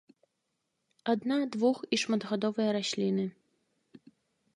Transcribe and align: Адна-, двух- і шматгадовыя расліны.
Адна-, 1.13 1.37
двух- 1.55 1.83
і 1.97 1.99
шматгадовыя 2.03 2.69
расліны. 2.79 3.25